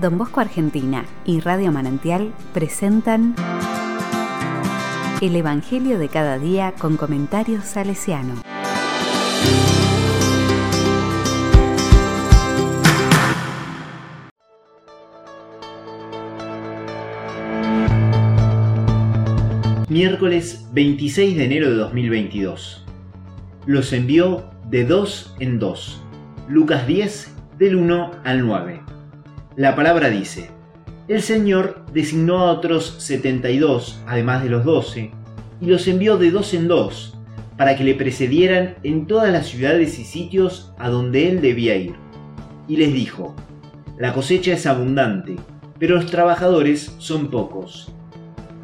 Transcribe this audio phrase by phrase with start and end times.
[0.00, 3.34] Don Bosco Argentina y Radio Manantial presentan
[5.20, 8.42] El Evangelio de cada día con comentarios salesiano.
[19.90, 22.86] Miércoles 26 de enero de 2022.
[23.66, 26.02] Los envió de dos en dos.
[26.48, 28.91] Lucas 10 del 1 al 9.
[29.56, 30.48] La palabra dice,
[31.08, 35.10] el Señor designó a otros 72, además de los 12,
[35.60, 37.18] y los envió de dos en dos,
[37.58, 41.94] para que le precedieran en todas las ciudades y sitios a donde él debía ir.
[42.66, 43.36] Y les dijo,
[43.98, 45.36] la cosecha es abundante,
[45.78, 47.92] pero los trabajadores son pocos.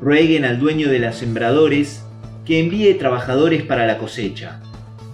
[0.00, 2.02] Rueguen al dueño de los sembradores
[2.46, 4.62] que envíe trabajadores para la cosecha.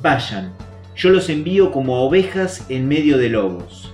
[0.03, 0.53] Vayan,
[0.95, 3.94] yo los envío como ovejas en medio de lobos.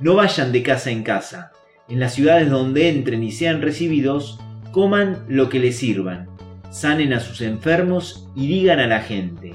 [0.00, 1.50] No vayan de casa en casa.
[1.88, 4.38] En las ciudades donde entren y sean recibidos,
[4.70, 6.28] coman lo que les sirvan,
[6.70, 9.54] sanen a sus enfermos y digan a la gente,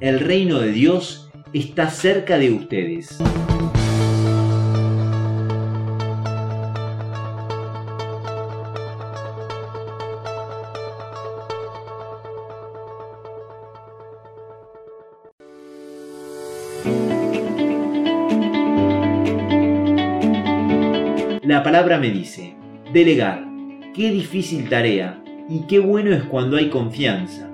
[0.00, 3.18] el reino de Dios está cerca de ustedes.
[21.42, 22.54] La palabra me dice,
[22.92, 23.44] delegar,
[23.96, 27.50] qué difícil tarea y qué bueno es cuando hay confianza.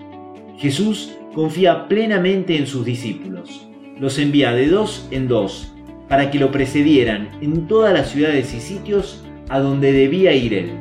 [0.58, 3.66] Jesús confía plenamente en sus discípulos,
[3.98, 5.72] los envía de dos en dos
[6.06, 10.72] para que lo precedieran en todas las ciudades y sitios a donde debía ir él.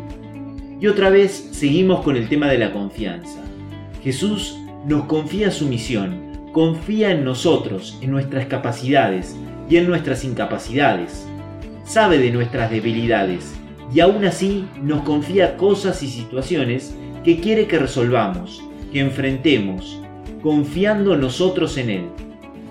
[0.82, 3.40] Y otra vez seguimos con el tema de la confianza.
[4.04, 9.34] Jesús nos confía su misión, confía en nosotros, en nuestras capacidades
[9.70, 11.26] y en nuestras incapacidades
[11.88, 13.56] sabe de nuestras debilidades
[13.94, 16.94] y aún así nos confía cosas y situaciones
[17.24, 18.62] que quiere que resolvamos,
[18.92, 20.02] que enfrentemos,
[20.42, 22.06] confiando nosotros en Él.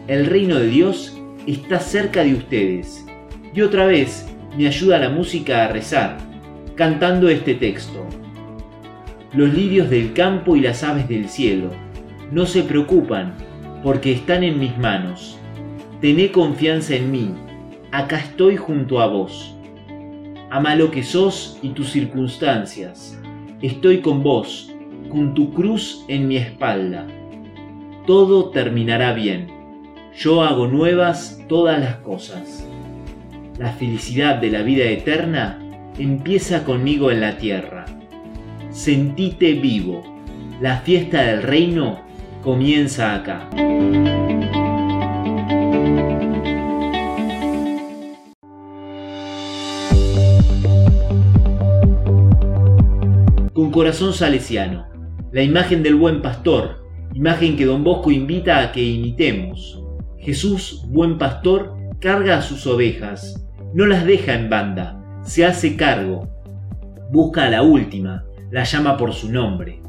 [0.06, 3.06] El reino de Dios está cerca de ustedes.
[3.54, 6.18] Y otra vez me ayuda la música a rezar,
[6.74, 8.06] cantando este texto.
[9.32, 11.70] Los lirios del campo y las aves del cielo
[12.30, 13.34] no se preocupan
[13.82, 15.38] porque están en mis manos.
[16.02, 17.34] Tené confianza en mí
[17.92, 19.54] acá estoy junto a vos.
[20.50, 23.18] Ama lo que sos y tus circunstancias.
[23.62, 24.72] Estoy con vos,
[25.10, 27.06] con tu cruz en mi espalda.
[28.06, 29.48] Todo terminará bien.
[30.16, 32.66] Yo hago nuevas todas las cosas.
[33.58, 35.58] La felicidad de la vida eterna
[35.98, 37.86] empieza conmigo en la tierra.
[38.70, 40.04] Sentite vivo.
[40.60, 42.00] La fiesta del reino
[42.42, 43.48] comienza acá.
[53.76, 54.86] Corazón salesiano,
[55.32, 56.82] la imagen del buen pastor,
[57.12, 59.84] imagen que don Bosco invita a que imitemos.
[60.18, 66.26] Jesús, buen pastor, carga a sus ovejas, no las deja en banda, se hace cargo,
[67.12, 69.82] busca a la última, la llama por su nombre,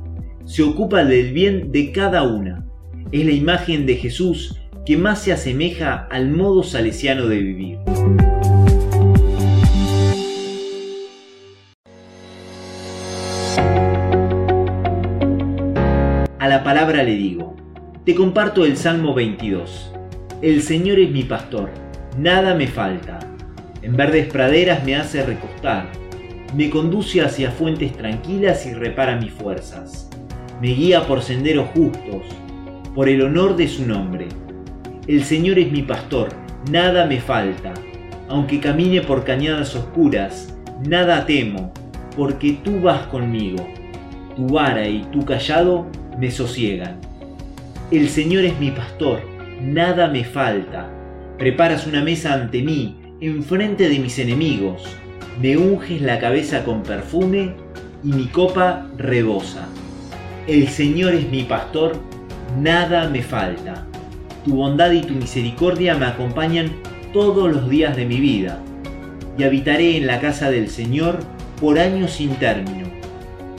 [0.44, 2.66] se ocupa del bien de cada una.
[3.14, 7.78] Es la imagen de Jesús que más se asemeja al modo salesiano de vivir.
[16.48, 17.58] La palabra le digo,
[18.06, 19.92] te comparto el Salmo 22.
[20.42, 21.70] El Señor es mi pastor,
[22.18, 23.20] nada me falta.
[23.82, 25.90] En verdes praderas me hace recostar,
[26.56, 30.10] me conduce hacia fuentes tranquilas y repara mis fuerzas.
[30.62, 32.24] Me guía por senderos justos,
[32.96, 34.30] por el honor de su nombre.
[35.06, 36.30] El Señor es mi pastor,
[36.72, 37.74] nada me falta.
[38.30, 40.56] Aunque camine por cañadas oscuras,
[40.88, 41.74] nada temo,
[42.16, 43.68] porque tú vas conmigo.
[44.38, 45.88] Tu vara y tu callado
[46.20, 47.00] me sosiegan.
[47.92, 49.22] El Señor es mi pastor,
[49.62, 50.90] nada me falta.
[51.38, 54.84] Preparas una mesa ante mí, enfrente de mis enemigos.
[55.42, 57.54] Me unges la cabeza con perfume
[58.04, 59.68] y mi copa rebosa.
[60.48, 61.94] El Señor es mi pastor,
[62.60, 63.86] nada me falta.
[64.44, 66.72] Tu bondad y tu misericordia me acompañan
[67.14, 68.60] todos los días de mi vida.
[69.38, 71.20] y habitaré en la casa del Señor
[71.62, 72.88] por años sin término.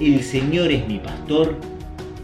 [0.00, 1.54] El Señor es mi pastor,